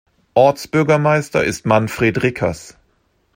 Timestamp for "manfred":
1.67-2.23